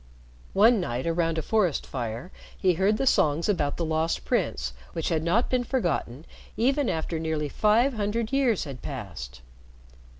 "One 0.53 0.79
night 0.81 1.05
around 1.05 1.37
a 1.37 1.43
forest 1.43 1.85
fire 1.85 2.31
he 2.57 2.73
heard 2.73 2.97
the 2.97 3.05
songs 3.05 3.47
about 3.47 3.77
the 3.77 3.85
Lost 3.85 4.25
Prince 4.25 4.73
which 4.93 5.09
had 5.09 5.21
not 5.21 5.47
been 5.47 5.63
forgotten 5.63 6.25
even 6.57 6.89
after 6.89 7.19
nearly 7.19 7.49
five 7.49 7.93
hundred 7.93 8.33
years 8.33 8.63
had 8.63 8.81
passed. 8.81 9.41